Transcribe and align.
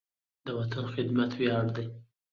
د 0.45 0.47
وطن 0.59 0.85
خدمت 0.95 1.31
ویاړ 1.39 1.65
دی. 1.75 1.87